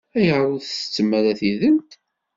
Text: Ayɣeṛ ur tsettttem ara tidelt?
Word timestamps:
Ayɣeṛ 0.17 0.47
ur 0.55 0.59
tsettttem 0.61 1.09
ara 1.17 1.39
tidelt? 1.39 1.91